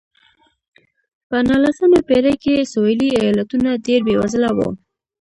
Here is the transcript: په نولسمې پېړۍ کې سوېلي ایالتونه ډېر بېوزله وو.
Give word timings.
په 1.29 1.37
نولسمې 1.47 1.99
پېړۍ 2.07 2.35
کې 2.43 2.69
سوېلي 2.71 3.09
ایالتونه 3.21 3.69
ډېر 3.85 3.99
بېوزله 4.07 4.49
وو. 4.57 4.69